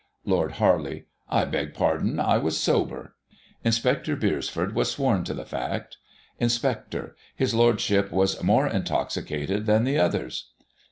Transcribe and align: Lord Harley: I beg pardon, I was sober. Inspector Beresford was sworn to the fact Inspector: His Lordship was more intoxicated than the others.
Lord 0.25 0.53
Harley: 0.53 1.05
I 1.29 1.45
beg 1.45 1.75
pardon, 1.75 2.19
I 2.19 2.39
was 2.39 2.57
sober. 2.59 3.13
Inspector 3.63 4.15
Beresford 4.15 4.73
was 4.73 4.89
sworn 4.89 5.23
to 5.25 5.35
the 5.35 5.45
fact 5.45 5.97
Inspector: 6.39 7.15
His 7.35 7.53
Lordship 7.53 8.11
was 8.11 8.41
more 8.41 8.65
intoxicated 8.67 9.67
than 9.67 9.83
the 9.83 9.99
others. 9.99 10.53